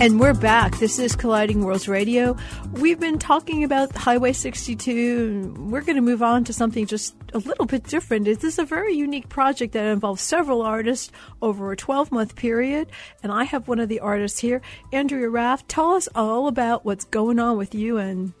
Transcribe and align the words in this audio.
And 0.00 0.18
we're 0.18 0.32
back. 0.32 0.78
This 0.78 0.98
is 0.98 1.14
Colliding 1.14 1.62
Worlds 1.62 1.86
Radio. 1.86 2.34
We've 2.72 2.98
been 2.98 3.18
talking 3.18 3.64
about 3.64 3.94
Highway 3.94 4.32
62, 4.32 4.90
and 5.28 5.70
we're 5.70 5.82
going 5.82 5.96
to 5.96 6.02
move 6.02 6.22
on 6.22 6.44
to 6.44 6.54
something 6.54 6.86
just 6.86 7.14
a 7.34 7.38
little 7.38 7.66
bit 7.66 7.84
different. 7.84 8.24
This 8.24 8.42
is 8.42 8.58
a 8.58 8.64
very 8.64 8.94
unique 8.94 9.28
project 9.28 9.74
that 9.74 9.84
involves 9.84 10.22
several 10.22 10.62
artists 10.62 11.12
over 11.42 11.70
a 11.70 11.76
12 11.76 12.12
month 12.12 12.34
period. 12.34 12.88
And 13.22 13.30
I 13.30 13.44
have 13.44 13.68
one 13.68 13.78
of 13.78 13.90
the 13.90 14.00
artists 14.00 14.38
here, 14.38 14.62
Andrea 14.90 15.28
Raft. 15.28 15.68
Tell 15.68 15.92
us 15.92 16.08
all 16.14 16.48
about 16.48 16.86
what's 16.86 17.04
going 17.04 17.38
on 17.38 17.58
with 17.58 17.74
you 17.74 17.98
and 17.98 18.32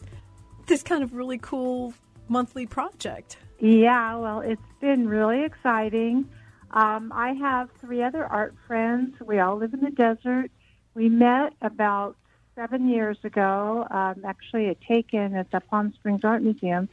this 0.66 0.82
kind 0.82 1.02
of 1.02 1.12
really 1.12 1.36
cool 1.36 1.92
monthly 2.26 2.64
project. 2.64 3.36
Yeah, 3.58 4.16
well, 4.16 4.40
it's 4.40 4.62
been 4.80 5.06
really 5.06 5.44
exciting. 5.44 6.26
Um, 6.72 7.12
I 7.14 7.32
have 7.32 7.68
three 7.80 8.02
other 8.02 8.24
art 8.24 8.54
friends. 8.66 9.14
We 9.20 9.38
all 9.38 9.56
live 9.56 9.74
in 9.74 9.80
the 9.80 9.90
desert 9.90 10.50
we 10.94 11.08
met 11.08 11.54
about 11.62 12.16
seven 12.54 12.88
years 12.88 13.16
ago, 13.24 13.86
um, 13.90 14.22
actually 14.24 14.68
at 14.68 14.80
Take-In 14.80 15.34
at 15.34 15.50
the 15.50 15.60
Palm 15.60 15.92
Springs 15.94 16.24
Art 16.24 16.42
Museum, 16.42 16.88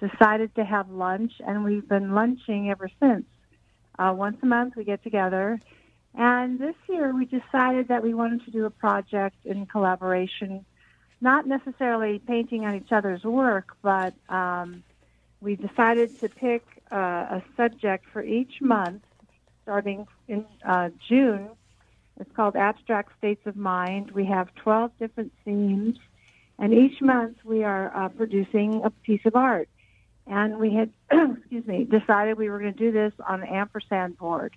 decided 0.00 0.54
to 0.54 0.64
have 0.64 0.88
lunch, 0.90 1.32
and 1.46 1.64
we've 1.64 1.88
been 1.88 2.14
lunching 2.14 2.70
ever 2.70 2.88
since. 3.00 3.24
Uh, 3.98 4.14
once 4.16 4.38
a 4.42 4.46
month 4.46 4.76
we 4.76 4.84
get 4.84 5.02
together. 5.02 5.60
And 6.14 6.58
this 6.58 6.74
year 6.88 7.14
we 7.14 7.26
decided 7.26 7.88
that 7.88 8.02
we 8.02 8.14
wanted 8.14 8.44
to 8.46 8.50
do 8.50 8.64
a 8.64 8.70
project 8.70 9.36
in 9.44 9.66
collaboration, 9.66 10.64
not 11.20 11.46
necessarily 11.46 12.18
painting 12.18 12.64
on 12.64 12.74
each 12.76 12.92
other's 12.92 13.22
work, 13.24 13.76
but 13.82 14.14
um, 14.28 14.82
we 15.40 15.56
decided 15.56 16.18
to 16.20 16.28
pick 16.28 16.64
uh, 16.90 16.96
a 16.96 17.42
subject 17.56 18.06
for 18.10 18.22
each 18.22 18.62
month, 18.62 19.02
starting 19.70 20.04
in 20.26 20.44
uh, 20.66 20.90
June 21.08 21.50
it's 22.20 22.30
called 22.36 22.54
Abstract 22.54 23.16
States 23.16 23.40
of 23.46 23.56
Mind. 23.56 24.10
We 24.10 24.26
have 24.26 24.54
12 24.56 24.90
different 24.98 25.32
themes, 25.42 25.96
and 26.58 26.74
each 26.74 27.00
month 27.00 27.38
we 27.44 27.64
are 27.64 27.96
uh, 27.96 28.08
producing 28.10 28.82
a 28.84 28.90
piece 28.90 29.22
of 29.24 29.34
art. 29.34 29.70
And 30.26 30.58
we 30.58 30.74
had, 30.74 30.90
excuse 31.38 31.66
me, 31.66 31.84
decided 31.84 32.36
we 32.36 32.50
were 32.50 32.58
going 32.58 32.74
to 32.74 32.78
do 32.78 32.92
this 32.92 33.14
on 33.26 33.42
an 33.42 33.48
ampersand 33.48 34.18
board, 34.18 34.54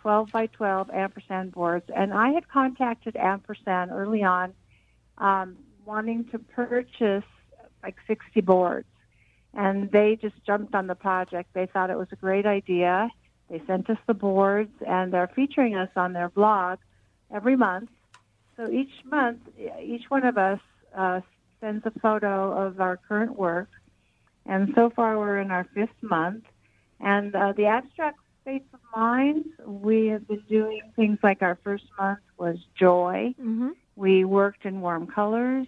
12 0.00 0.32
by 0.32 0.46
12 0.46 0.90
ampersand 0.90 1.52
boards. 1.52 1.88
And 1.94 2.12
I 2.12 2.30
had 2.30 2.48
contacted 2.48 3.14
Ampersand 3.14 3.92
early 3.92 4.24
on, 4.24 4.52
um, 5.18 5.56
wanting 5.84 6.24
to 6.32 6.40
purchase 6.40 7.22
like 7.82 7.94
60 8.08 8.40
boards. 8.40 8.88
And 9.54 9.88
they 9.92 10.16
just 10.16 10.34
jumped 10.44 10.74
on 10.74 10.88
the 10.88 10.96
project. 10.96 11.50
They 11.54 11.66
thought 11.66 11.90
it 11.90 11.96
was 11.96 12.08
a 12.10 12.16
great 12.16 12.44
idea. 12.44 13.08
They 13.50 13.62
sent 13.66 13.90
us 13.90 13.98
the 14.06 14.14
boards, 14.14 14.72
and 14.86 15.12
they're 15.12 15.30
featuring 15.34 15.74
us 15.76 15.90
on 15.96 16.12
their 16.12 16.28
blog 16.28 16.78
every 17.32 17.56
month. 17.56 17.90
So 18.56 18.70
each 18.70 18.92
month, 19.04 19.40
each 19.82 20.04
one 20.08 20.24
of 20.24 20.38
us 20.38 20.60
uh, 20.96 21.20
sends 21.60 21.84
a 21.86 21.90
photo 22.00 22.52
of 22.66 22.80
our 22.80 22.96
current 23.08 23.38
work. 23.38 23.68
And 24.46 24.72
so 24.74 24.90
far, 24.90 25.18
we're 25.18 25.38
in 25.38 25.50
our 25.50 25.66
fifth 25.74 26.02
month. 26.02 26.44
And 27.00 27.34
uh, 27.34 27.52
the 27.56 27.66
abstract 27.66 28.18
states 28.42 28.68
of 28.72 28.80
mind, 28.94 29.44
we 29.66 30.08
have 30.08 30.28
been 30.28 30.42
doing 30.48 30.82
things 30.96 31.18
like 31.22 31.42
our 31.42 31.58
first 31.64 31.84
month 31.98 32.20
was 32.38 32.56
joy. 32.78 33.34
Mm-hmm. 33.40 33.70
We 33.96 34.24
worked 34.24 34.64
in 34.64 34.80
warm 34.80 35.06
colors. 35.06 35.66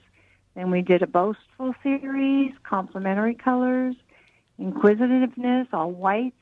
Then 0.55 0.71
we 0.71 0.83
did 0.83 1.03
a 1.03 1.07
boastful 1.07 1.75
series, 1.83 2.53
complementary 2.63 3.35
colors, 3.35 3.95
inquisitiveness, 4.59 5.69
all 5.73 5.91
whites. 5.91 6.37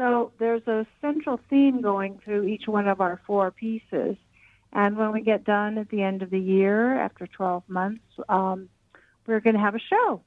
So 0.00 0.32
there's 0.38 0.66
a 0.66 0.86
central 1.02 1.38
theme 1.50 1.82
going 1.82 2.20
through 2.24 2.44
each 2.44 2.66
one 2.66 2.88
of 2.88 3.02
our 3.02 3.20
four 3.26 3.50
pieces. 3.50 4.16
And 4.72 4.96
when 4.96 5.12
we 5.12 5.20
get 5.20 5.44
done 5.44 5.76
at 5.76 5.90
the 5.90 6.00
end 6.00 6.22
of 6.22 6.30
the 6.30 6.40
year, 6.40 6.98
after 6.98 7.26
12 7.26 7.64
months, 7.68 8.02
um, 8.26 8.70
we're 9.26 9.40
going 9.40 9.56
to 9.56 9.60
have 9.60 9.74
a 9.74 9.78
show. 9.78 10.22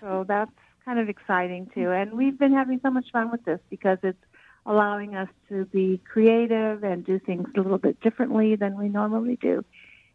So 0.00 0.24
that's 0.26 0.50
kind 0.84 0.98
of 0.98 1.08
exciting 1.08 1.70
too. 1.72 1.92
And 1.92 2.14
we've 2.14 2.36
been 2.36 2.52
having 2.52 2.80
so 2.82 2.90
much 2.90 3.06
fun 3.12 3.30
with 3.30 3.44
this 3.44 3.60
because 3.70 3.98
it's 4.02 4.18
allowing 4.66 5.14
us 5.14 5.28
to 5.48 5.64
be 5.66 6.00
creative 6.10 6.82
and 6.82 7.06
do 7.06 7.20
things 7.20 7.46
a 7.54 7.60
little 7.60 7.78
bit 7.78 8.00
differently 8.00 8.56
than 8.56 8.76
we 8.76 8.88
normally 8.88 9.36
do. 9.36 9.64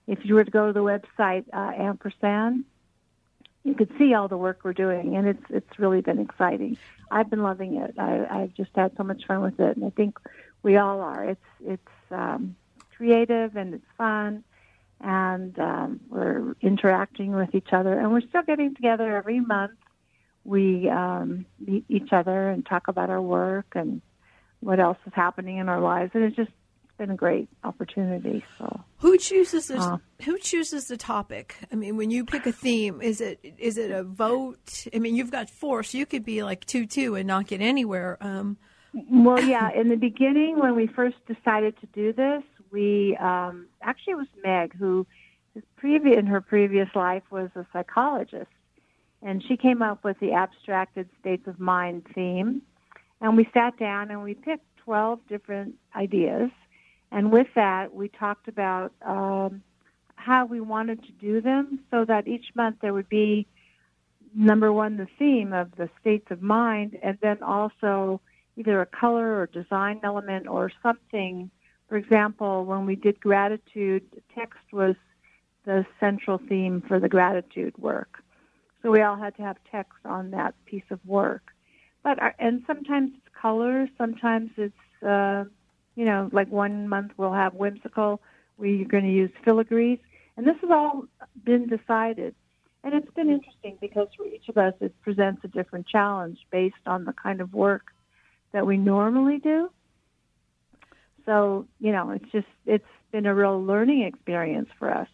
If 0.08 0.26
you 0.26 0.36
were 0.36 0.44
to 0.44 0.52
go 0.52 0.68
to 0.68 0.74
the 0.74 0.84
website 0.84 1.46
uh, 1.54 1.72
ampersand, 1.82 2.66
you 3.70 3.76
could 3.76 3.92
see 3.98 4.14
all 4.14 4.28
the 4.28 4.38
work 4.38 4.60
we're 4.64 4.74
doing, 4.74 5.16
and 5.16 5.28
it's 5.28 5.44
it's 5.50 5.80
really 5.80 6.02
been 6.02 6.20
exciting. 6.20 6.78
I've 7.12 7.30
been 7.30 7.44
loving 7.44 7.78
it. 7.78 7.96
I, 7.98 8.26
I've 8.30 8.54
just 8.54 8.72
had 8.76 8.92
so 8.98 9.04
much 9.04 9.26
fun 9.28 9.42
with 9.42 9.60
it, 9.60 9.78
and 9.78 9.86
I 9.86 9.90
think 9.92 10.18
we 10.64 10.78
all 10.78 11.02
are. 11.02 11.24
It's 11.26 11.46
it's 11.66 12.12
um, 12.12 12.56
creative 13.00 13.56
and 13.56 13.76
it's 13.76 13.86
fun 13.98 14.44
and 15.02 15.58
um, 15.58 16.02
we're 16.10 16.54
interacting 16.62 17.32
with 17.32 17.56
each 17.56 17.70
other 17.72 17.98
and 17.98 18.12
we're 18.12 18.28
still 18.28 18.44
getting 18.44 18.76
together 18.76 19.16
every 19.16 19.40
month 19.40 19.72
we 20.44 20.90
um, 20.90 21.46
meet 21.66 21.86
each 21.88 22.12
other 22.12 22.50
and 22.50 22.66
talk 22.66 22.90
about 22.90 23.10
our 23.10 23.22
work 23.22 23.68
and 23.74 24.02
what 24.60 24.82
else 24.82 24.98
is 25.08 25.14
happening 25.16 25.60
in 25.60 25.70
our 25.70 25.80
lives 25.80 26.12
and 26.14 26.26
it's 26.26 26.36
just 26.36 26.52
been 27.00 27.10
a 27.10 27.16
great 27.16 27.50
opportunity 27.64 28.44
so. 28.60 28.84
Who 28.98 29.18
chooses 29.18 29.70
this 29.70 29.82
uh, 29.82 29.98
who 30.24 30.38
chooses 30.38 30.88
the 30.88 30.98
topic? 30.98 31.56
I 31.72 31.76
mean 31.76 31.98
when 31.98 32.12
you 32.12 32.26
pick 32.26 32.46
a 32.46 32.52
theme 32.52 33.02
is 33.02 33.22
it 33.22 33.40
is 33.58 33.78
it 33.78 33.90
a 33.90 34.04
vote? 34.04 34.86
I 34.94 35.00
mean 35.00 35.16
you've 35.16 35.32
got 35.32 35.50
four 35.50 35.82
so 35.82 35.98
you 35.98 36.06
could 36.06 36.24
be 36.24 36.44
like 36.44 36.66
two 36.66 36.86
two 36.86 37.16
and 37.16 37.28
not 37.28 37.48
get 37.48 37.62
anywhere 37.62 38.18
um, 38.22 38.58
well 38.94 39.42
yeah 39.42 39.72
in 39.74 39.90
the 39.90 39.96
beginning 39.96 40.60
when 40.60 40.76
we 40.76 40.86
first 40.86 41.18
decided 41.26 41.80
to 41.80 41.88
do 41.88 42.14
this 42.14 42.44
we 42.72 43.18
um, 43.20 43.68
actually 43.82 44.14
it 44.14 44.18
was 44.18 44.28
Meg 44.44 44.76
who 44.78 45.08
previous 45.78 46.18
in 46.18 46.28
her 46.28 46.42
previous 46.42 46.90
life 46.96 47.24
was 47.32 47.50
a 47.56 47.66
psychologist, 47.74 48.52
and 49.22 49.44
she 49.48 49.58
came 49.58 49.82
up 49.82 50.04
with 50.04 50.20
the 50.20 50.34
abstracted 50.34 51.10
states 51.20 51.48
of 51.48 51.60
mind 51.60 52.06
theme, 52.14 52.62
and 53.22 53.36
we 53.36 53.48
sat 53.54 53.78
down 53.78 54.12
and 54.12 54.24
we 54.24 54.34
picked 54.34 54.66
twelve 54.84 55.20
different 55.28 55.76
ideas, 55.96 56.50
and 57.12 57.32
with 57.32 57.48
that 57.56 57.94
we 57.94 58.08
talked 58.08 58.48
about 58.48 58.92
um, 59.06 59.62
how 60.16 60.46
we 60.46 60.60
wanted 60.60 61.02
to 61.04 61.12
do 61.14 61.42
them 61.42 61.80
so 61.92 62.06
that 62.06 62.28
each 62.28 62.46
month 62.56 62.78
there 62.82 62.94
would 62.94 63.10
be 63.10 63.48
number 64.36 64.72
one 64.72 64.98
the 64.98 65.08
theme 65.18 65.54
of 65.54 65.72
the 65.76 65.90
states 66.00 66.28
of 66.30 66.42
mind, 66.42 66.98
and 67.02 67.18
then 67.22 67.42
also 67.42 68.22
either 68.58 68.82
a 68.82 68.86
color 68.86 69.40
or 69.40 69.48
design 69.48 70.00
element 70.04 70.48
or 70.48 70.72
something 70.84 71.50
for 71.90 71.98
example, 71.98 72.66
when 72.66 72.86
we 72.86 72.96
did 72.96 73.20
gratitude, 73.20 74.04
text 74.36 74.60
was 74.72 74.96
the 75.66 75.86
central 76.00 76.38
theme 76.38 76.84
for 76.88 77.00
the 77.00 77.10
gratitude 77.10 77.76
work. 77.80 78.24
So 78.82 78.92
we 78.92 79.02
all 79.02 79.18
had 79.18 79.36
to 79.38 79.42
have 79.42 79.58
text 79.72 79.98
on 80.06 80.32
that 80.32 80.54
piece 80.66 80.84
of 80.92 81.00
work. 81.06 81.42
But 82.04 82.22
our, 82.22 82.36
and 82.40 82.62
sometimes 82.68 83.12
it's 83.16 83.36
color, 83.42 83.90
sometimes 83.98 84.52
it's 84.56 85.04
uh, 85.04 85.46
you 86.00 86.06
know 86.06 86.30
like 86.32 86.50
one 86.50 86.88
month 86.88 87.12
we'll 87.18 87.34
have 87.34 87.54
whimsical. 87.54 88.22
We're 88.58 88.86
going 88.86 89.04
to 89.04 89.12
use 89.12 89.32
filigrees, 89.46 90.00
and 90.38 90.48
this 90.48 90.56
has 90.62 90.70
all 90.72 91.06
been 91.44 91.68
decided. 91.68 92.36
And 92.84 92.94
it's 92.94 93.14
been 93.14 93.30
interesting 93.30 93.78
because 93.82 94.08
for 94.16 94.26
each 94.26 94.48
of 94.48 94.58
us 94.58 94.74
it 94.80 94.94
presents 95.02 95.44
a 95.44 95.50
different 95.50 95.88
challenge 95.88 96.40
based 96.52 96.86
on 96.86 97.04
the 97.04 97.12
kind 97.12 97.42
of 97.42 97.54
work 97.54 97.88
that 98.54 98.66
we 98.66 98.78
normally 98.78 99.40
do 99.40 99.70
so 101.30 101.68
you 101.80 101.92
know 101.92 102.10
it's 102.10 102.32
just 102.32 102.48
it's 102.66 102.84
been 103.12 103.26
a 103.28 103.36
real 103.36 103.64
learning 103.64 104.02
experience 104.02 104.70
for 104.80 104.90
us 104.90 105.08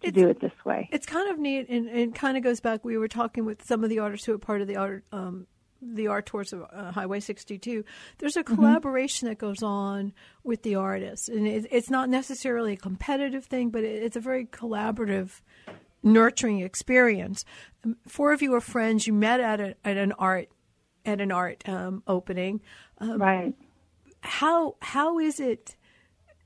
to 0.00 0.08
it's, 0.08 0.16
do 0.16 0.28
it 0.28 0.40
this 0.40 0.52
way 0.64 0.88
it's 0.92 1.06
kind 1.06 1.28
of 1.28 1.38
neat 1.38 1.68
and, 1.68 1.88
and 1.88 2.14
kind 2.14 2.36
of 2.36 2.42
goes 2.44 2.60
back 2.60 2.84
we 2.84 2.96
were 2.96 3.08
talking 3.08 3.44
with 3.44 3.64
some 3.64 3.82
of 3.82 3.90
the 3.90 3.98
artists 3.98 4.26
who 4.26 4.34
are 4.34 4.38
part 4.38 4.60
of 4.60 4.68
the 4.68 4.76
art 4.76 5.04
um, 5.10 5.46
the 5.80 6.08
art 6.08 6.26
tours 6.26 6.52
of 6.52 6.64
uh, 6.72 6.92
Highway 6.92 7.20
62, 7.20 7.84
there's 8.18 8.36
a 8.36 8.42
mm-hmm. 8.42 8.54
collaboration 8.54 9.26
mm-hmm. 9.26 9.32
that 9.32 9.38
goes 9.38 9.62
on 9.62 10.12
with 10.44 10.62
the 10.62 10.74
artists. 10.74 11.28
And 11.28 11.46
it, 11.46 11.66
it's 11.70 11.90
not 11.90 12.08
necessarily 12.08 12.74
a 12.74 12.76
competitive 12.76 13.44
thing, 13.44 13.70
but 13.70 13.84
it, 13.84 14.02
it's 14.02 14.16
a 14.16 14.20
very 14.20 14.46
collaborative, 14.46 15.40
nurturing 16.02 16.60
experience. 16.60 17.44
Um, 17.84 17.96
four 18.06 18.32
of 18.32 18.42
you 18.42 18.54
are 18.54 18.60
friends. 18.60 19.06
You 19.06 19.12
met 19.12 19.40
at, 19.40 19.60
a, 19.60 19.76
at 19.84 19.96
an 19.96 20.12
art 20.12 20.48
at 21.04 21.20
an 21.20 21.30
art 21.30 21.62
um, 21.68 22.02
opening. 22.08 22.60
Um, 22.98 23.20
right 23.20 23.54
how 24.26 24.76
how 24.80 25.18
is 25.18 25.40
it 25.40 25.76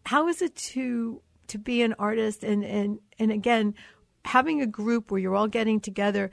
how 0.06 0.28
is 0.28 0.42
it 0.42 0.54
to 0.54 1.22
to 1.48 1.58
be 1.58 1.82
an 1.82 1.94
artist 1.98 2.44
and 2.44 2.64
and 2.64 2.98
and 3.18 3.32
again 3.32 3.74
having 4.24 4.60
a 4.60 4.66
group 4.66 5.10
where 5.10 5.20
you're 5.20 5.34
all 5.34 5.48
getting 5.48 5.80
together 5.80 6.30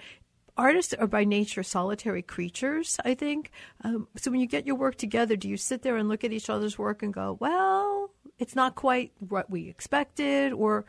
artists 0.57 0.93
are 0.93 1.07
by 1.07 1.23
nature 1.23 1.63
solitary 1.63 2.21
creatures 2.21 2.99
i 3.05 3.13
think 3.13 3.51
um, 3.83 4.07
so 4.15 4.31
when 4.31 4.39
you 4.39 4.47
get 4.47 4.65
your 4.65 4.75
work 4.75 4.95
together 4.95 5.35
do 5.35 5.47
you 5.47 5.57
sit 5.57 5.81
there 5.81 5.97
and 5.97 6.09
look 6.09 6.23
at 6.23 6.31
each 6.31 6.49
other's 6.49 6.77
work 6.77 7.03
and 7.03 7.13
go 7.13 7.37
well 7.39 8.09
it's 8.39 8.55
not 8.55 8.75
quite 8.75 9.11
what 9.19 9.49
we 9.49 9.69
expected 9.69 10.53
or 10.53 10.85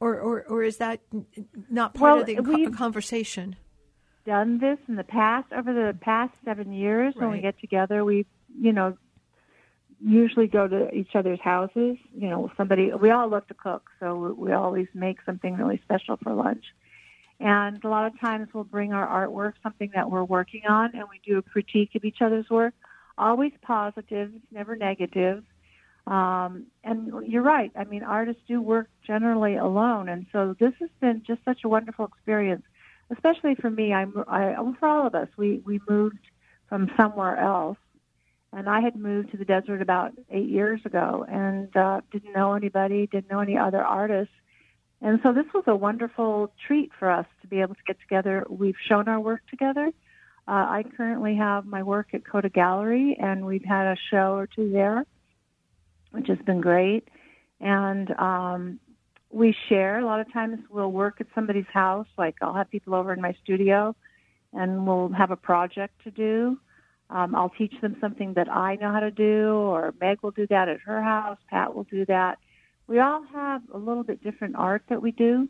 or 0.00 0.18
or, 0.18 0.44
or 0.48 0.62
is 0.62 0.78
that 0.78 1.00
not 1.70 1.94
part 1.94 2.12
well, 2.12 2.20
of 2.20 2.26
the 2.26 2.36
co- 2.36 2.70
conversation 2.70 3.56
done 4.24 4.58
this 4.58 4.78
in 4.88 4.96
the 4.96 5.04
past 5.04 5.52
over 5.52 5.72
the 5.72 5.96
past 6.00 6.32
seven 6.44 6.72
years 6.72 7.14
right. 7.16 7.26
when 7.26 7.36
we 7.36 7.40
get 7.40 7.58
together 7.60 8.04
we 8.04 8.26
you 8.60 8.72
know 8.72 8.96
usually 10.04 10.46
go 10.46 10.66
to 10.66 10.90
each 10.90 11.14
other's 11.14 11.40
houses. 11.40 11.96
You 12.14 12.28
know, 12.28 12.50
somebody, 12.56 12.92
we 12.92 13.10
all 13.10 13.28
love 13.28 13.46
to 13.48 13.54
cook, 13.54 13.88
so 14.00 14.34
we 14.36 14.52
always 14.52 14.88
make 14.94 15.18
something 15.24 15.56
really 15.56 15.80
special 15.84 16.18
for 16.22 16.32
lunch. 16.34 16.64
And 17.42 17.82
a 17.82 17.88
lot 17.88 18.06
of 18.06 18.18
times 18.20 18.48
we'll 18.54 18.62
bring 18.62 18.92
our 18.92 19.26
artwork, 19.26 19.54
something 19.64 19.90
that 19.96 20.08
we're 20.08 20.22
working 20.22 20.62
on, 20.68 20.90
and 20.94 21.08
we 21.10 21.20
do 21.26 21.38
a 21.38 21.42
critique 21.42 21.90
of 21.96 22.04
each 22.04 22.18
other's 22.22 22.48
work. 22.48 22.72
Always 23.18 23.52
positive, 23.62 24.30
never 24.52 24.76
negative. 24.76 25.42
Um, 26.06 26.66
and 26.84 27.12
you're 27.26 27.42
right. 27.42 27.72
I 27.74 27.82
mean, 27.82 28.04
artists 28.04 28.42
do 28.46 28.62
work 28.62 28.88
generally 29.04 29.56
alone, 29.56 30.08
and 30.08 30.26
so 30.32 30.54
this 30.58 30.72
has 30.78 30.88
been 31.00 31.22
just 31.26 31.44
such 31.44 31.64
a 31.64 31.68
wonderful 31.68 32.06
experience, 32.06 32.62
especially 33.10 33.56
for 33.56 33.70
me. 33.70 33.92
I'm, 33.92 34.24
I, 34.28 34.54
for 34.78 34.88
all 34.88 35.06
of 35.06 35.14
us. 35.14 35.28
We 35.36 35.62
we 35.64 35.80
moved 35.88 36.18
from 36.68 36.90
somewhere 36.96 37.38
else, 37.38 37.78
and 38.52 38.68
I 38.68 38.80
had 38.80 38.96
moved 38.96 39.32
to 39.32 39.36
the 39.36 39.44
desert 39.44 39.82
about 39.82 40.12
eight 40.30 40.48
years 40.48 40.80
ago, 40.84 41.24
and 41.28 41.76
uh, 41.76 42.00
didn't 42.12 42.32
know 42.32 42.54
anybody, 42.54 43.06
didn't 43.06 43.30
know 43.30 43.40
any 43.40 43.56
other 43.56 43.82
artists, 43.82 44.34
and 45.02 45.20
so 45.22 45.32
this 45.32 45.46
was 45.52 45.64
a 45.66 45.76
wonderful 45.76 46.52
treat 46.66 46.90
for 46.98 47.10
us 47.10 47.26
to 47.42 47.48
be 47.48 47.60
able 47.60 47.74
to 47.74 47.82
get 47.86 47.98
together. 48.00 48.44
We've 48.48 48.76
shown 48.88 49.08
our 49.08 49.20
work 49.20 49.42
together. 49.50 49.92
Uh, 50.48 50.50
I 50.50 50.84
currently 50.96 51.36
have 51.36 51.66
my 51.66 51.82
work 51.82 52.08
at 52.14 52.26
Coda 52.26 52.48
Gallery, 52.48 53.16
and 53.20 53.44
we've 53.44 53.64
had 53.64 53.86
a 53.86 53.96
show 54.10 54.34
or 54.34 54.48
two 54.48 54.70
there 54.70 55.04
which 56.12 56.28
has 56.28 56.38
been 56.46 56.60
great. 56.60 57.08
And 57.60 58.10
um, 58.18 58.80
we 59.30 59.54
share. 59.68 60.00
A 60.00 60.06
lot 60.06 60.20
of 60.20 60.32
times 60.32 60.58
we'll 60.70 60.92
work 60.92 61.20
at 61.20 61.26
somebody's 61.34 61.66
house. 61.72 62.06
Like 62.16 62.36
I'll 62.40 62.54
have 62.54 62.70
people 62.70 62.94
over 62.94 63.12
in 63.12 63.20
my 63.20 63.34
studio, 63.42 63.96
and 64.52 64.86
we'll 64.86 65.10
have 65.10 65.30
a 65.30 65.36
project 65.36 65.94
to 66.04 66.10
do. 66.10 66.58
Um, 67.10 67.34
I'll 67.34 67.50
teach 67.50 67.74
them 67.82 67.96
something 68.00 68.34
that 68.34 68.48
I 68.48 68.76
know 68.76 68.92
how 68.92 69.00
to 69.00 69.10
do, 69.10 69.50
or 69.50 69.94
Meg 70.00 70.18
will 70.22 70.30
do 70.30 70.46
that 70.48 70.68
at 70.68 70.80
her 70.80 71.02
house. 71.02 71.38
Pat 71.50 71.74
will 71.74 71.84
do 71.84 72.06
that. 72.06 72.38
We 72.92 72.98
all 72.98 73.24
have 73.32 73.62
a 73.72 73.78
little 73.78 74.04
bit 74.04 74.22
different 74.22 74.54
art 74.54 74.82
that 74.90 75.00
we 75.00 75.12
do, 75.12 75.48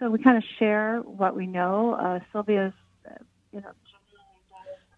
so 0.00 0.10
we 0.10 0.20
kind 0.20 0.36
of 0.36 0.42
share 0.58 0.98
what 1.04 1.36
we 1.36 1.46
know. 1.46 1.94
Uh, 1.94 2.18
Sylvia's, 2.32 2.72
uh, 3.08 3.14
you 3.52 3.60
know, 3.60 3.70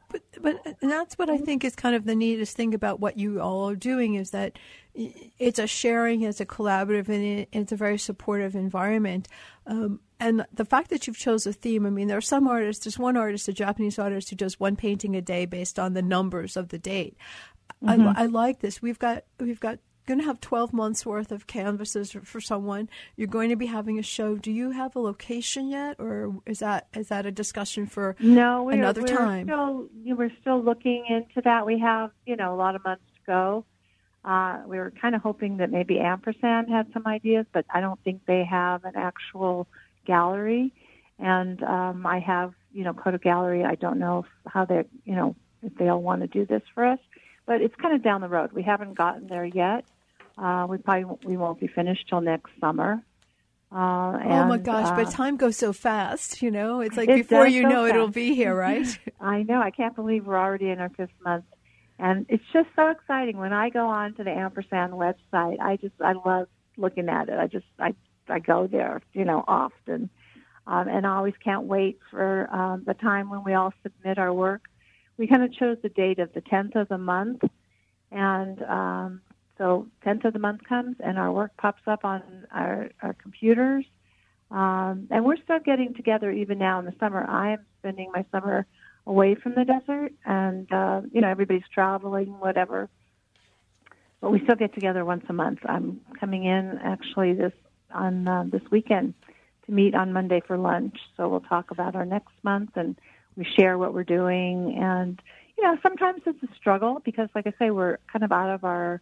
but 0.09 0.23
but 0.41 0.77
that's 0.81 1.19
what 1.19 1.29
I 1.29 1.37
think 1.37 1.65
is 1.65 1.77
kind 1.77 1.95
of 1.95 2.07
the 2.07 2.15
neatest 2.15 2.57
thing 2.57 2.73
about 2.73 3.01
what 3.01 3.19
you 3.19 3.43
all 3.43 3.69
are 3.69 3.77
doing 3.77 4.15
is 4.15 4.31
that 4.31 4.59
it's 4.95 5.59
a 5.59 5.67
sharing, 5.67 6.23
it's 6.23 6.41
a 6.41 6.47
collaborative, 6.47 7.11
and 7.11 7.47
it's 7.53 7.73
a 7.73 7.77
very 7.77 7.99
supportive 7.99 8.55
environment. 8.55 9.29
Um, 9.67 10.01
and 10.19 10.47
the 10.51 10.65
fact 10.65 10.89
that 10.89 11.07
you've 11.07 11.19
chose 11.19 11.47
a 11.47 11.53
theme, 11.53 11.85
I 11.85 11.91
mean, 11.91 12.09
there 12.09 12.17
are 12.17 12.23
some 12.23 12.49
artists. 12.49 12.87
There's 12.87 12.99
one 12.99 13.19
artist, 13.19 13.49
a 13.49 13.53
Japanese 13.53 13.99
artist, 13.99 14.31
who 14.31 14.37
does 14.37 14.59
one 14.59 14.77
painting 14.77 15.15
a 15.15 15.21
day 15.21 15.45
based 15.45 15.79
on 15.79 15.93
the 15.93 16.01
numbers 16.01 16.57
of 16.57 16.71
the 16.71 16.79
date. 16.79 17.19
Mm-hmm. 17.85 18.17
I, 18.17 18.23
I 18.23 18.27
like 18.29 18.61
this. 18.61 18.81
We've 18.81 18.99
got 18.99 19.25
we've 19.39 19.61
got 19.61 19.79
going 20.07 20.19
to 20.19 20.27
have 20.27 20.41
12 20.41 20.73
months 20.73 21.07
worth 21.07 21.33
of 21.33 21.47
canvases 21.47 22.13
for, 22.25 22.41
someone. 22.41 22.89
You're 23.17 23.29
going 23.29 23.51
to 23.51 23.57
be 23.57 23.67
having 23.67 23.99
a 23.99 24.03
show. 24.03 24.37
Do 24.37 24.51
you 24.51 24.71
have 24.71 24.97
a 24.97 25.01
location 25.01 25.69
yet, 25.69 25.97
or 25.99 26.35
is 26.47 26.59
that 26.59 26.89
is 26.95 27.09
that 27.09 27.27
a 27.27 27.31
discussion 27.31 27.87
for 27.87 28.17
no 28.19 28.65
we're, 28.65 28.73
another 28.73 29.03
we're 29.03 29.07
time? 29.07 29.47
Still, 29.47 29.89
we're 30.17 30.33
still 30.41 30.63
looking 30.63 31.05
into 31.09 31.41
that. 31.45 31.67
We 31.67 31.79
have 31.79 32.11
you 32.27 32.37
know 32.37 32.55
a 32.55 32.57
lot 32.57 32.75
of 32.75 32.85
months 32.85 33.05
to 33.15 33.21
go. 33.27 33.65
Uh, 34.25 34.63
we 34.67 34.79
were 34.79 34.93
kind 35.01 35.15
of 35.15 35.23
hoping 35.23 35.57
that 35.57 35.71
maybe 35.71 35.99
Ampersand 35.99 36.69
had 36.69 36.87
some 36.93 37.07
ideas, 37.07 37.47
but 37.53 37.65
I 37.73 37.81
don't 37.81 38.01
think 38.05 38.23
they 38.27 38.45
have 38.45 38.85
an 38.85 38.93
actual 38.97 39.67
gallery. 40.07 40.73
And 41.19 41.63
um, 41.63 42.07
I 42.07 42.21
have, 42.21 42.55
you 42.73 42.85
know, 42.85 42.93
Coda 42.95 43.19
Gallery. 43.19 43.65
I 43.65 43.75
don't 43.75 43.99
know 43.99 44.21
if, 44.21 44.53
how 44.53 44.65
they, 44.65 44.85
you 45.05 45.15
know, 45.15 45.35
if 45.63 45.75
they'll 45.75 46.01
want 46.01 46.23
to 46.23 46.29
do 46.29 46.47
this 46.47 46.63
for 46.75 46.85
us, 46.85 46.99
but 47.47 47.61
it's 47.61 47.75
kind 47.77 47.95
of 47.95 48.03
down 48.03 48.21
the 48.21 48.29
road. 48.29 48.53
We 48.53 48.63
haven't 48.63 48.95
gotten 48.95 49.27
there 49.27 49.45
yet. 49.45 49.85
Uh, 50.39 50.67
we 50.69 50.79
probably 50.79 51.17
we 51.25 51.37
won't 51.37 51.61
be 51.61 51.67
finished 51.67 52.09
till 52.09 52.21
next 52.21 52.51
summer. 52.61 53.03
Uh, 53.75 54.19
and, 54.23 54.33
oh 54.33 54.45
my 54.47 54.59
gosh! 54.59 54.89
Uh, 54.89 54.97
but 54.97 55.11
time 55.11 55.37
goes 55.37 55.57
so 55.57 55.73
fast. 55.73 56.43
You 56.43 56.51
know, 56.51 56.81
it's 56.81 56.97
like 56.97 57.09
it 57.09 57.17
before 57.17 57.47
you 57.47 57.63
know 57.63 57.85
fast. 57.85 57.95
it'll 57.95 58.09
be 58.09 58.35
here, 58.35 58.55
right? 58.55 58.87
I 59.21 59.43
know. 59.43 59.61
I 59.61 59.71
can't 59.71 59.95
believe 59.95 60.27
we're 60.27 60.39
already 60.39 60.69
in 60.69 60.79
our 60.79 60.91
fifth 60.91 61.13
month, 61.25 61.45
and 61.99 62.27
it's 62.29 62.45
just 62.53 62.69
so 62.77 62.89
exciting. 62.89 63.39
When 63.39 63.53
I 63.53 63.71
go 63.71 63.87
on 63.87 64.15
to 64.15 64.25
the 64.25 64.31
Ampersand 64.31 64.93
website, 64.93 65.61
I 65.61 65.77
just 65.77 65.95
I 66.01 66.13
love 66.13 66.49
looking 66.77 67.09
at 67.09 67.29
it. 67.29 67.39
I 67.39 67.47
just 67.47 67.67
I 67.79 67.95
I 68.29 68.39
go 68.41 68.67
there, 68.67 69.01
you 69.15 69.25
know, 69.25 69.43
often, 69.49 70.11
um, 70.67 70.89
and 70.89 71.07
I 71.07 71.17
always 71.17 71.35
can't 71.43 71.65
wait 71.65 71.99
for 72.11 72.49
um, 72.55 72.85
the 72.87 72.95
time 72.95 73.31
when 73.31 73.43
we 73.43 73.55
all 73.55 73.73
submit 73.83 74.19
our 74.19 74.33
work. 74.33 74.63
We 75.23 75.29
kind 75.29 75.45
of 75.45 75.55
chose 75.55 75.77
the 75.85 75.89
date 75.89 76.19
of 76.19 76.33
the 76.33 76.41
10th 76.41 76.75
of 76.75 76.89
the 76.89 76.99
month, 76.99 77.43
and 78.11 78.61
um, 78.65 79.21
so 79.57 79.87
10th 80.05 80.25
of 80.25 80.33
the 80.33 80.41
month 80.41 80.65
comes 80.69 80.97
and 80.99 81.17
our 81.17 81.31
work 81.31 81.57
pops 81.57 81.83
up 81.87 82.05
on 82.05 82.45
our, 82.51 82.91
our 83.01 83.13
computers. 83.13 83.85
Um, 84.51 85.07
and 85.13 85.25
we're 85.25 85.37
still 85.37 85.61
getting 85.65 85.95
together 85.95 86.29
even 86.33 86.59
now 86.59 86.81
in 86.81 86.87
the 86.87 86.95
summer. 86.99 87.25
I 87.25 87.53
am 87.53 87.65
spending 87.79 88.11
my 88.13 88.25
summer 88.33 88.67
away 89.07 89.37
from 89.37 89.55
the 89.55 89.65
desert 89.65 90.13
and, 90.25 90.67
uh, 90.73 91.03
you 91.13 91.21
know, 91.21 91.29
everybody's 91.29 91.69
traveling, 91.73 92.41
whatever. 92.41 92.89
But 94.21 94.33
we 94.33 94.41
still 94.43 94.57
get 94.57 94.75
together 94.75 95.05
once 95.05 95.25
a 95.29 95.33
month. 95.33 95.61
I'm 95.65 96.01
coming 96.19 96.47
in 96.47 96.81
actually 96.83 97.35
this 97.35 97.53
on 97.95 98.27
uh, 98.27 98.47
this 98.51 98.63
weekend 98.73 99.15
to 99.67 99.73
meet 99.73 99.95
on 99.95 100.13
Monday 100.13 100.43
for 100.45 100.59
lunch. 100.59 100.97
So 101.17 101.29
we'll 101.29 101.43
talk 101.43 101.71
about 101.71 101.95
our 101.95 102.05
next 102.05 102.35
month 102.43 102.71
and 102.75 102.99
we 103.37 103.45
share 103.45 103.79
what 103.79 103.95
we're 103.95 104.05
doing. 104.05 104.79
And, 104.81 105.21
you 105.57 105.65
know, 105.65 105.77
sometimes 105.83 106.23
it's 106.27 106.43
a 106.43 106.55
struggle 106.57 107.01
because, 107.05 107.29
like 107.35 107.47
I 107.47 107.53
say, 107.59 107.71
we're 107.71 107.99
kind 108.11 108.25
of 108.25 108.33
out 108.33 108.51
of 108.51 108.65
our 108.65 109.01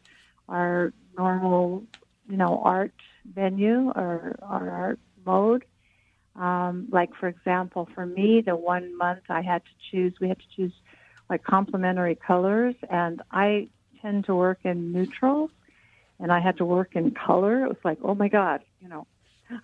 our 0.49 0.93
normal, 1.17 1.85
you 2.29 2.37
know, 2.37 2.61
art 2.65 2.93
venue 3.25 3.91
or 3.91 4.37
our 4.43 4.71
art 4.71 4.99
mode. 5.25 5.65
Um, 6.37 6.89
like 6.91 7.15
for 7.19 7.29
example, 7.29 7.89
for 7.95 8.07
me, 8.07 8.43
the 8.45 8.57
one 8.57 8.97
month 8.97 9.23
I 9.29 9.43
had 9.43 9.63
to 9.65 9.71
choose, 9.91 10.15
we 10.21 10.29
had 10.29 10.39
to 10.39 10.57
choose 10.57 10.73
like 11.29 11.45
complementary 11.45 12.15
colors, 12.15 12.75
and 12.89 13.23
I 13.31 13.69
tend 14.03 14.25
to 14.27 14.35
work 14.35 14.61
in 14.65 14.93
neutrals, 14.93 15.51
and 16.19 16.33
I 16.33 16.41
had 16.41 16.57
to 16.59 16.65
work 16.65 16.97
in 16.97 17.13
color. 17.13 17.65
It 17.65 17.69
was 17.69 17.85
like, 17.85 17.99
oh 18.03 18.15
my 18.15 18.29
god, 18.29 18.63
you 18.81 18.89
know, 18.89 19.07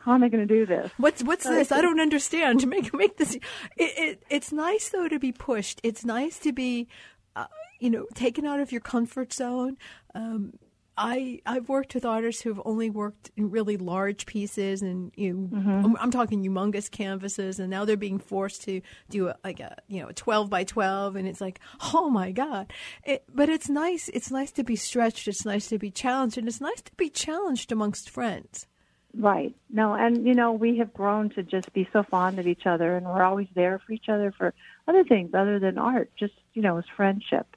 how 0.01 0.15
am 0.15 0.25
I 0.25 0.29
going 0.29 0.47
to 0.47 0.55
do 0.55 0.67
this? 0.67 0.91
What's 0.97 1.23
what's 1.23 1.45
this? 1.45 1.73
I 1.73 1.81
don't 1.81 2.01
understand. 2.01 2.67
Make 2.77 2.93
make 2.95 3.17
this, 3.17 3.35
it, 3.35 3.43
it, 3.77 4.23
it's 4.29 4.53
nice 4.53 4.89
though 4.89 5.09
to 5.09 5.19
be 5.19 5.33
pushed. 5.33 5.81
It's 5.83 6.05
nice 6.05 6.39
to 6.41 6.53
be, 6.53 6.89
uh, 7.37 7.47
you 7.79 7.91
know, 7.91 8.07
taken 8.15 8.45
out 8.45 8.61
of 8.61 8.73
your 8.73 8.81
comfort 8.81 9.33
zone. 9.33 9.77
Um, 10.15 10.55
I 10.99 11.41
I've 11.45 11.69
worked 11.69 11.95
with 11.95 12.05
artists 12.05 12.43
who've 12.43 12.61
only 12.65 12.89
worked 12.89 13.31
in 13.37 13.51
really 13.51 13.77
large 13.77 14.27
pieces, 14.27 14.83
and 14.83 15.13
you 15.15 15.33
know, 15.33 15.59
mm-hmm. 15.59 15.97
I'm 16.01 16.11
talking 16.11 16.43
humongous 16.43 16.91
canvases, 16.91 17.59
and 17.59 17.69
now 17.69 17.85
they're 17.85 17.97
being 17.97 18.19
forced 18.19 18.63
to 18.63 18.81
do 19.11 19.29
a, 19.29 19.37
like 19.45 19.61
a 19.61 19.77
you 19.89 20.01
know 20.01 20.09
a 20.09 20.15
12 20.15 20.49
by 20.49 20.65
12, 20.65 21.17
and 21.17 21.29
it's 21.29 21.41
like 21.41 21.61
oh 21.93 22.09
my 22.09 22.33
god. 22.33 22.73
It, 23.05 23.25
but 23.33 23.49
it's 23.49 23.69
nice. 23.69 24.09
It's 24.09 24.31
nice 24.31 24.51
to 24.53 24.65
be 24.65 24.77
stretched. 24.77 25.29
It's 25.29 25.45
nice 25.45 25.69
to 25.69 25.79
be 25.79 25.91
challenged, 25.91 26.39
and 26.39 26.49
it's 26.49 26.61
nice 26.61 26.81
to 26.83 26.93
be 26.97 27.11
challenged 27.11 27.71
amongst 27.73 28.09
friends. 28.09 28.67
Right. 29.15 29.55
No, 29.71 29.95
and 29.95 30.27
you 30.27 30.35
know 30.35 30.53
we 30.53 30.79
have 30.79 30.93
grown 30.93 31.31
to 31.31 31.43
just 31.43 31.73
be 31.73 31.89
so 31.93 32.03
fond 32.03 32.39
of 32.39 32.47
each 32.47 32.67
other, 32.67 32.97
and 32.97 33.07
we're 33.07 33.23
always 33.23 33.49
there 33.55 33.79
for 33.85 33.93
each 33.93 34.09
other 34.09 34.33
for 34.37 34.55
other 34.89 35.05
things 35.05 35.31
other 35.35 35.59
than 35.59 35.79
art. 35.79 36.11
Just 36.19 36.35
you 36.55 36.63
know, 36.63 36.79
as 36.79 36.85
friendship 36.97 37.57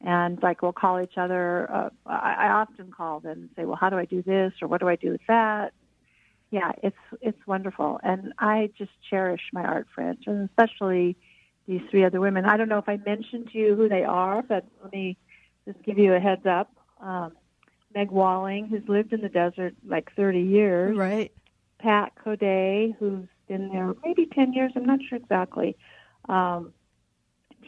and 0.00 0.42
like 0.42 0.62
we'll 0.62 0.72
call 0.72 1.00
each 1.00 1.16
other. 1.16 1.70
Uh, 1.70 1.90
I, 2.06 2.34
I 2.38 2.48
often 2.48 2.90
call 2.90 3.20
them 3.20 3.32
and 3.32 3.50
say, 3.56 3.64
"Well, 3.64 3.76
how 3.76 3.90
do 3.90 3.96
I 3.96 4.04
do 4.04 4.22
this?" 4.22 4.52
or 4.60 4.68
"What 4.68 4.80
do 4.80 4.88
I 4.88 4.96
do 4.96 5.10
with 5.10 5.20
that?" 5.28 5.72
Yeah, 6.50 6.72
it's 6.82 6.96
it's 7.20 7.46
wonderful, 7.46 8.00
and 8.02 8.32
I 8.38 8.70
just 8.76 8.92
cherish 9.08 9.40
my 9.52 9.64
art 9.64 9.86
friends, 9.94 10.20
and 10.26 10.48
especially 10.48 11.16
these 11.66 11.80
three 11.90 12.04
other 12.04 12.20
women. 12.20 12.44
I 12.44 12.56
don't 12.56 12.68
know 12.68 12.78
if 12.78 12.88
I 12.88 12.98
mentioned 12.98 13.50
to 13.52 13.58
you 13.58 13.74
who 13.74 13.88
they 13.88 14.04
are, 14.04 14.42
but 14.42 14.64
let 14.82 14.92
me 14.92 15.16
just 15.66 15.82
give 15.82 15.98
you 15.98 16.14
a 16.14 16.20
heads 16.20 16.46
up. 16.46 16.70
Um, 17.00 17.32
Meg 17.96 18.12
Walling, 18.12 18.68
who's 18.68 18.88
lived 18.88 19.12
in 19.12 19.22
the 19.22 19.28
desert 19.28 19.74
like 19.84 20.12
30 20.14 20.40
years. 20.40 20.96
Right. 20.96 21.32
Pat 21.80 22.12
Coday, 22.24 22.94
who's 22.98 23.26
been 23.48 23.68
there 23.70 23.92
maybe 24.04 24.26
10 24.26 24.52
years, 24.52 24.72
I'm 24.76 24.86
not 24.86 25.00
sure 25.08 25.18
exactly, 25.18 25.76
um, 26.28 26.72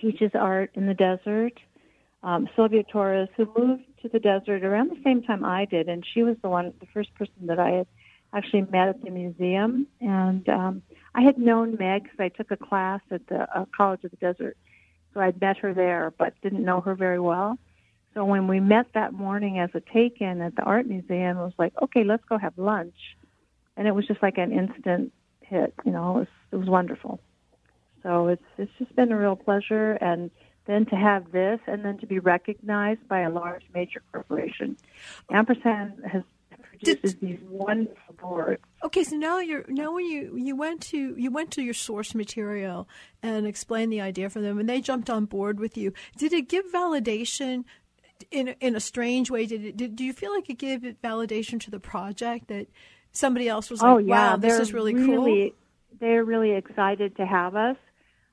teaches 0.00 0.30
art 0.34 0.70
in 0.74 0.86
the 0.86 0.94
desert 0.94 1.58
um, 2.22 2.48
Sylvia 2.56 2.82
Torres, 2.82 3.28
who 3.36 3.50
moved 3.56 3.84
to 4.02 4.08
the 4.08 4.18
desert 4.18 4.64
around 4.64 4.90
the 4.90 5.00
same 5.04 5.22
time 5.22 5.44
I 5.44 5.64
did, 5.64 5.88
and 5.88 6.04
she 6.14 6.22
was 6.22 6.36
the 6.42 6.48
one, 6.48 6.72
the 6.80 6.86
first 6.92 7.14
person 7.14 7.46
that 7.46 7.58
I 7.58 7.70
had 7.70 7.86
actually 8.32 8.62
met 8.62 8.88
at 8.88 9.02
the 9.02 9.10
museum. 9.10 9.86
And 10.00 10.48
um, 10.48 10.82
I 11.14 11.22
had 11.22 11.38
known 11.38 11.76
Meg 11.78 12.04
because 12.04 12.18
I 12.18 12.28
took 12.28 12.50
a 12.50 12.56
class 12.56 13.00
at 13.10 13.26
the 13.28 13.46
uh, 13.56 13.64
College 13.76 14.04
of 14.04 14.10
the 14.10 14.16
Desert, 14.16 14.56
so 15.14 15.20
I'd 15.20 15.40
met 15.40 15.58
her 15.58 15.72
there, 15.72 16.12
but 16.18 16.34
didn't 16.42 16.64
know 16.64 16.80
her 16.80 16.94
very 16.94 17.20
well. 17.20 17.58
So 18.18 18.24
when 18.24 18.48
we 18.48 18.58
met 18.58 18.86
that 18.94 19.12
morning 19.12 19.60
as 19.60 19.70
a 19.74 19.80
take-in 19.80 20.40
at 20.40 20.56
the 20.56 20.62
art 20.62 20.88
museum, 20.88 21.38
it 21.38 21.40
was 21.40 21.52
like, 21.56 21.72
okay, 21.80 22.02
let's 22.02 22.24
go 22.24 22.36
have 22.36 22.52
lunch, 22.58 22.96
and 23.76 23.86
it 23.86 23.94
was 23.94 24.08
just 24.08 24.20
like 24.24 24.38
an 24.38 24.50
instant 24.50 25.12
hit. 25.40 25.72
You 25.84 25.92
know, 25.92 26.16
it 26.16 26.18
was 26.18 26.26
it 26.50 26.56
was 26.56 26.68
wonderful. 26.68 27.20
So 28.02 28.26
it's 28.26 28.42
it's 28.56 28.72
just 28.76 28.96
been 28.96 29.12
a 29.12 29.16
real 29.16 29.36
pleasure 29.36 29.92
and 29.92 30.32
then 30.66 30.84
to 30.86 30.96
have 30.96 31.30
this 31.30 31.60
and 31.68 31.84
then 31.84 31.98
to 31.98 32.08
be 32.08 32.18
recognized 32.18 33.06
by 33.06 33.20
a 33.20 33.30
large 33.30 33.62
major 33.72 34.02
corporation. 34.10 34.76
Ampersand 35.30 36.02
has 36.04 36.24
produces 36.78 37.14
Did, 37.14 37.20
these 37.20 37.38
wonderful 37.48 38.16
boards. 38.20 38.62
Okay, 38.82 39.04
so 39.04 39.14
now 39.14 39.38
you're 39.38 39.64
now 39.68 39.94
when 39.94 40.06
you 40.06 40.36
you 40.36 40.56
went 40.56 40.80
to 40.82 41.14
you 41.16 41.30
went 41.30 41.52
to 41.52 41.62
your 41.62 41.74
source 41.74 42.16
material 42.16 42.88
and 43.22 43.46
explained 43.46 43.92
the 43.92 44.00
idea 44.00 44.28
for 44.28 44.40
them, 44.40 44.58
and 44.58 44.68
they 44.68 44.80
jumped 44.80 45.08
on 45.08 45.26
board 45.26 45.60
with 45.60 45.76
you. 45.76 45.92
Did 46.16 46.32
it 46.32 46.48
give 46.48 46.64
validation 46.72 47.62
in 48.30 48.48
in 48.60 48.76
a 48.76 48.80
strange 48.80 49.30
way? 49.30 49.46
Did 49.46 49.64
it? 49.64 49.76
Did, 49.76 49.96
do 49.96 50.04
you 50.04 50.12
feel 50.12 50.32
like 50.32 50.48
it 50.50 50.58
gave 50.58 50.80
validation 51.02 51.60
to 51.60 51.70
the 51.70 51.80
project 51.80 52.48
that 52.48 52.68
somebody 53.12 53.48
else 53.48 53.70
was 53.70 53.82
like, 53.82 53.90
oh, 53.90 53.98
yeah, 53.98 54.30
"Wow, 54.32 54.36
this 54.36 54.58
is 54.58 54.72
really, 54.72 54.94
really 54.94 55.50
cool"? 55.50 55.98
They're 56.00 56.24
really 56.24 56.52
excited 56.52 57.16
to 57.16 57.26
have 57.26 57.56
us, 57.56 57.76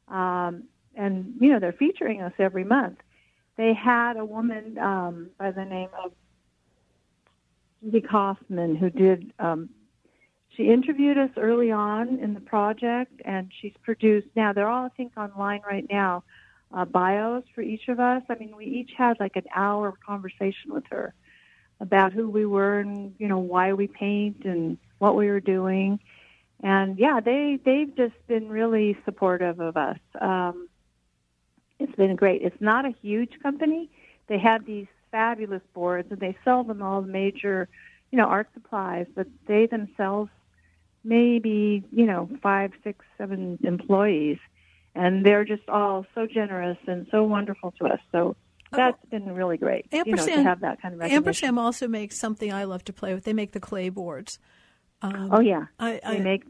um, 0.07 0.63
and 0.95 1.35
you 1.39 1.51
know 1.51 1.59
they're 1.59 1.73
featuring 1.73 2.21
us 2.21 2.33
every 2.39 2.63
month. 2.63 2.99
They 3.57 3.73
had 3.73 4.17
a 4.17 4.25
woman 4.25 4.77
um, 4.77 5.29
by 5.37 5.51
the 5.51 5.65
name 5.65 5.89
of 6.03 6.11
Judy 7.83 8.01
Kaufman 8.01 8.75
who 8.75 8.89
did. 8.89 9.33
Um, 9.39 9.69
she 10.55 10.69
interviewed 10.69 11.17
us 11.17 11.31
early 11.35 11.71
on 11.71 12.19
in 12.19 12.33
the 12.33 12.39
project, 12.39 13.21
and 13.25 13.51
she's 13.61 13.73
produced. 13.83 14.27
Now 14.35 14.53
they're 14.53 14.69
all, 14.69 14.85
I 14.85 14.89
think, 14.89 15.17
online 15.17 15.61
right 15.67 15.85
now 15.89 16.23
uh, 16.75 16.85
bios 16.85 17.43
for 17.55 17.61
each 17.61 17.87
of 17.87 17.99
us. 17.99 18.21
I 18.29 18.35
mean, 18.35 18.55
we 18.55 18.65
each 18.65 18.91
had 18.97 19.17
like 19.19 19.37
an 19.37 19.45
hour 19.55 19.93
conversation 20.05 20.73
with 20.73 20.83
her 20.91 21.13
about 21.79 22.13
who 22.13 22.29
we 22.29 22.45
were 22.45 22.79
and 22.79 23.15
you 23.17 23.27
know 23.27 23.39
why 23.39 23.73
we 23.73 23.87
paint 23.87 24.45
and 24.45 24.77
what 24.99 25.15
we 25.15 25.27
were 25.27 25.39
doing. 25.39 25.99
And 26.61 26.99
yeah, 26.99 27.21
they 27.21 27.59
they've 27.63 27.95
just 27.95 28.15
been 28.27 28.49
really 28.49 28.97
supportive 29.05 29.59
of 29.59 29.77
us. 29.77 29.99
Um, 30.19 30.67
it's 31.79 31.95
been 31.95 32.15
great. 32.15 32.41
It's 32.41 32.61
not 32.61 32.85
a 32.85 32.93
huge 33.01 33.39
company. 33.41 33.89
They 34.27 34.39
have 34.39 34.65
these 34.65 34.87
fabulous 35.11 35.61
boards 35.73 36.09
and 36.11 36.19
they 36.19 36.37
sell 36.43 36.63
them 36.63 36.81
all 36.81 37.01
the 37.01 37.07
major, 37.07 37.67
you 38.11 38.17
know, 38.17 38.25
art 38.25 38.47
supplies, 38.53 39.07
but 39.13 39.27
they 39.47 39.65
themselves 39.65 40.29
maybe, 41.03 41.83
you 41.91 42.05
know, 42.05 42.29
five, 42.41 42.71
six, 42.83 43.05
seven 43.17 43.59
employees 43.63 44.39
and 44.95 45.25
they're 45.25 45.45
just 45.45 45.67
all 45.67 46.05
so 46.15 46.25
generous 46.25 46.77
and 46.87 47.05
so 47.11 47.23
wonderful 47.23 47.71
to 47.79 47.85
us. 47.85 47.99
So 48.11 48.35
that's 48.71 48.97
been 49.11 49.33
really 49.33 49.57
great. 49.57 49.87
Ampersand, 49.91 50.29
you 50.29 50.35
know, 50.37 50.43
to 50.43 50.49
have 50.49 50.61
that 50.61 50.81
kind 50.81 50.95
of. 50.95 51.01
Ampersand 51.01 51.59
also 51.59 51.87
makes 51.87 52.17
something 52.17 52.51
I 52.51 52.63
love 52.63 52.83
to 52.85 52.93
play 52.93 53.13
with. 53.13 53.23
They 53.23 53.33
make 53.33 53.51
the 53.51 53.59
clay 53.59 53.89
boards. 53.89 54.39
Um, 55.01 55.29
oh 55.31 55.41
yeah, 55.41 55.65
I, 55.77 55.99
I, 56.03 56.13
they 56.15 56.19
make. 56.21 56.43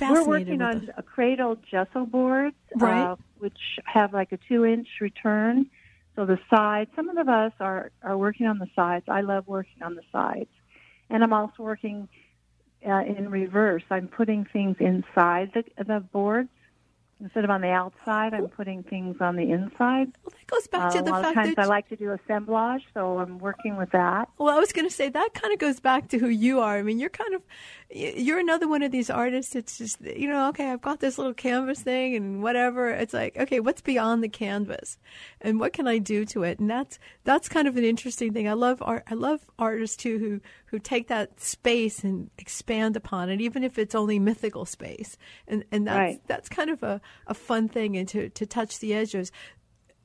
We're 0.00 0.24
working 0.24 0.60
on 0.60 0.90
a 0.96 1.02
cradle 1.02 1.56
gesso 1.70 2.04
boards, 2.04 2.56
right. 2.74 3.12
uh, 3.12 3.16
which 3.38 3.58
have 3.84 4.12
like 4.12 4.32
a 4.32 4.38
two-inch 4.48 4.88
return. 5.00 5.66
So 6.16 6.26
the 6.26 6.38
sides. 6.50 6.90
Some 6.96 7.08
of 7.08 7.28
us 7.28 7.52
are 7.60 7.90
are 8.02 8.16
working 8.16 8.46
on 8.46 8.58
the 8.58 8.68
sides. 8.74 9.04
I 9.08 9.20
love 9.20 9.46
working 9.46 9.82
on 9.82 9.94
the 9.94 10.02
sides, 10.12 10.50
and 11.10 11.22
I'm 11.22 11.32
also 11.32 11.62
working 11.62 12.08
uh, 12.86 13.02
in 13.02 13.30
reverse. 13.30 13.82
I'm 13.90 14.08
putting 14.08 14.46
things 14.52 14.76
inside 14.80 15.52
the 15.54 15.64
the 15.84 16.00
boards 16.00 16.48
Instead 17.24 17.44
of 17.44 17.48
on 17.50 17.62
the 17.62 17.70
outside, 17.70 18.34
I'm 18.34 18.48
putting 18.48 18.82
things 18.82 19.16
on 19.18 19.36
the 19.36 19.50
inside. 19.50 20.12
Well, 20.24 20.34
that 20.38 20.46
goes 20.46 20.66
back 20.66 20.92
to 20.92 20.98
uh, 20.98 21.02
the 21.02 21.10
fact 21.10 21.22
that. 21.22 21.22
A 21.22 21.22
lot 21.22 21.28
of 21.28 21.34
times 21.34 21.54
I 21.56 21.64
like 21.64 21.88
to 21.88 21.96
do 21.96 22.12
assemblage, 22.12 22.82
so 22.92 23.18
I'm 23.18 23.38
working 23.38 23.78
with 23.78 23.92
that. 23.92 24.28
Well, 24.36 24.54
I 24.54 24.58
was 24.58 24.74
going 24.74 24.86
to 24.86 24.94
say 24.94 25.08
that 25.08 25.30
kind 25.32 25.50
of 25.50 25.58
goes 25.58 25.80
back 25.80 26.08
to 26.08 26.18
who 26.18 26.28
you 26.28 26.60
are. 26.60 26.76
I 26.76 26.82
mean, 26.82 26.98
you're 26.98 27.08
kind 27.08 27.34
of 27.34 27.40
you're 27.90 28.38
another 28.38 28.68
one 28.68 28.82
of 28.82 28.92
these 28.92 29.08
artists. 29.08 29.54
It's 29.54 29.78
just 29.78 30.02
you 30.02 30.28
know, 30.28 30.48
okay, 30.50 30.70
I've 30.70 30.82
got 30.82 31.00
this 31.00 31.16
little 31.16 31.32
canvas 31.32 31.80
thing 31.80 32.14
and 32.14 32.42
whatever. 32.42 32.90
It's 32.90 33.14
like, 33.14 33.38
okay, 33.38 33.58
what's 33.58 33.80
beyond 33.80 34.22
the 34.22 34.28
canvas, 34.28 34.98
and 35.40 35.58
what 35.58 35.72
can 35.72 35.88
I 35.88 35.96
do 35.96 36.26
to 36.26 36.42
it? 36.42 36.58
And 36.58 36.68
that's 36.68 36.98
that's 37.24 37.48
kind 37.48 37.66
of 37.66 37.78
an 37.78 37.84
interesting 37.84 38.34
thing. 38.34 38.48
I 38.48 38.52
love 38.52 38.82
art. 38.82 39.04
I 39.10 39.14
love 39.14 39.40
artists 39.58 39.96
too 39.96 40.18
who 40.18 40.40
who 40.74 40.80
take 40.80 41.06
that 41.06 41.38
space 41.38 42.02
and 42.02 42.28
expand 42.36 42.96
upon 42.96 43.30
it, 43.30 43.40
even 43.40 43.62
if 43.62 43.78
it's 43.78 43.94
only 43.94 44.18
mythical 44.18 44.64
space. 44.64 45.16
And 45.46 45.64
and 45.70 45.86
that's 45.86 45.96
right. 45.96 46.20
that's 46.26 46.48
kind 46.48 46.68
of 46.68 46.82
a, 46.82 47.00
a 47.28 47.34
fun 47.34 47.68
thing 47.68 47.96
and 47.96 48.08
to 48.08 48.28
to 48.30 48.44
touch 48.44 48.80
the 48.80 48.92
edges. 48.92 49.30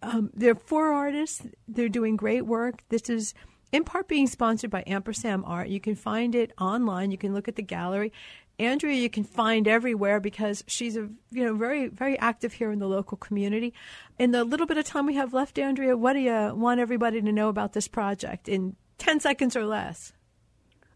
Um, 0.04 0.30
there 0.32 0.52
are 0.52 0.56
four 0.56 0.94
artists. 0.94 1.42
They're 1.68 1.90
doing 1.90 2.18
great 2.18 2.46
work. 2.46 2.84
This 2.90 3.10
is 3.10 3.34
in 3.72 3.84
part 3.84 4.08
being 4.08 4.28
sponsored 4.28 4.70
by 4.70 4.84
Ampersand 4.86 5.44
Art. 5.48 5.70
You 5.70 5.80
can 5.80 5.96
find 5.96 6.36
it 6.36 6.54
online. 6.62 7.10
You 7.10 7.18
can 7.18 7.34
look 7.34 7.48
at 7.48 7.56
the 7.56 7.64
gallery. 7.64 8.14
Andrea, 8.60 8.94
you 8.96 9.10
can 9.10 9.24
find 9.24 9.68
everywhere 9.68 10.20
because 10.20 10.64
she's 10.68 10.96
a 10.98 11.10
you 11.32 11.46
know 11.46 11.56
very 11.56 11.88
very 11.88 12.20
active 12.20 12.54
here 12.54 12.72
in 12.72 12.78
the 12.78 12.88
local 12.88 13.18
community. 13.18 13.74
In 14.20 14.30
the 14.30 14.44
little 14.44 14.68
bit 14.68 14.78
of 14.78 14.86
time 14.86 15.08
we 15.08 15.16
have 15.16 15.34
left, 15.34 15.58
Andrea, 15.58 15.98
what 15.98 16.14
do 16.14 16.20
you 16.20 16.54
want 16.54 16.80
everybody 16.80 17.24
to 17.24 17.32
know 17.32 17.50
about 17.50 17.74
this 17.74 17.88
project 17.88 18.48
in 18.48 18.76
ten 19.00 19.20
seconds 19.20 19.56
or 19.56 19.66
less? 19.66 20.14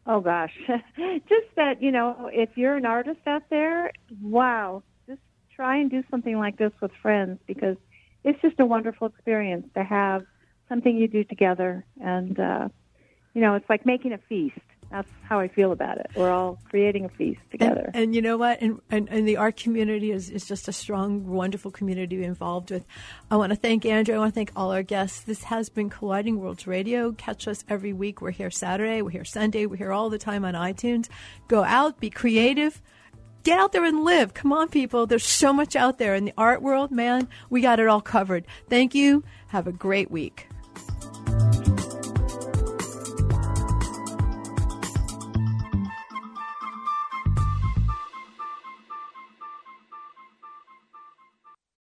Oh 0.06 0.20
gosh, 0.20 0.52
just 0.68 1.48
that 1.56 1.82
you 1.82 1.92
know, 1.92 2.30
if 2.34 2.50
you're 2.56 2.76
an 2.76 2.86
artist 2.86 3.22
out 3.26 3.44
there, 3.50 3.92
wow, 4.22 4.84
just 5.08 5.22
try 5.56 5.78
and 5.78 5.90
do 5.90 6.04
something 6.12 6.38
like 6.38 6.58
this 6.58 6.74
with 6.82 6.92
friends 7.02 7.40
because 7.48 7.78
it's 8.24 8.42
just 8.42 8.60
a 8.60 8.66
wonderful 8.66 9.08
experience 9.08 9.66
to 9.76 9.84
have 9.84 10.24
something 10.68 10.98
you 10.98 11.08
do 11.08 11.24
together, 11.24 11.86
and 12.02 12.38
uh, 12.38 12.68
you 13.34 13.42
know, 13.42 13.56
it's 13.56 13.70
like 13.70 13.86
making 13.86 14.14
a 14.14 14.20
feast. 14.30 14.60
That's 14.94 15.10
how 15.24 15.40
I 15.40 15.48
feel 15.48 15.72
about 15.72 15.98
it. 15.98 16.12
We're 16.16 16.30
all 16.30 16.60
creating 16.70 17.06
a 17.06 17.10
feast 17.10 17.42
together. 17.50 17.90
And, 17.96 17.96
and 17.96 18.16
you 18.16 18.22
know 18.22 18.38
what? 18.38 18.62
And, 18.62 18.80
and, 18.92 19.10
and, 19.10 19.28
the 19.28 19.38
art 19.38 19.58
community 19.58 20.12
is, 20.12 20.30
is 20.30 20.46
just 20.46 20.68
a 20.68 20.72
strong, 20.72 21.26
wonderful 21.26 21.72
community 21.72 22.16
to 22.16 22.22
be 22.22 22.24
involved 22.24 22.70
with. 22.70 22.86
I 23.32 23.38
want 23.38 23.50
to 23.50 23.56
thank 23.56 23.88
Andrew. 23.88 24.14
I 24.14 24.20
want 24.20 24.36
to 24.36 24.36
thank 24.36 24.52
all 24.56 24.72
our 24.72 24.84
guests. 24.84 25.22
This 25.22 25.46
has 25.46 25.70
been 25.70 25.90
Colliding 25.90 26.40
Worlds 26.40 26.68
Radio. 26.68 27.12
Catch 27.12 27.48
us 27.48 27.64
every 27.68 27.92
week. 27.92 28.22
We're 28.22 28.30
here 28.30 28.52
Saturday. 28.52 29.02
We're 29.02 29.10
here 29.10 29.26
Sunday. 29.26 29.66
We're 29.66 29.78
here 29.78 29.92
all 29.92 30.12
the 30.12 30.20
time 30.20 30.46
on 30.46 30.54
iTunes. 30.54 31.10
Go 31.48 31.64
out, 31.64 32.00
be 32.00 32.12
creative. 32.12 32.80
Get 33.42 33.58
out 33.58 33.72
there 33.72 33.86
and 33.86 34.04
live. 34.04 34.36
Come 34.36 34.54
on, 34.54 34.70
people. 34.70 35.08
There's 35.08 35.26
so 35.26 35.52
much 35.54 35.76
out 35.76 35.98
there 35.98 36.14
in 36.14 36.26
the 36.26 36.34
art 36.38 36.62
world, 36.62 36.92
man. 36.92 37.28
We 37.50 37.62
got 37.62 37.80
it 37.80 37.88
all 37.88 38.00
covered. 38.00 38.46
Thank 38.70 38.94
you. 38.94 39.24
Have 39.48 39.66
a 39.66 39.72
great 39.72 40.12
week. 40.12 40.48